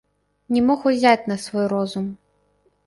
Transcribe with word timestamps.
Не 0.55 0.63
мог 0.69 0.79
узяць 0.93 1.27
на 1.33 1.39
свой 1.45 1.65
розум. 1.77 2.05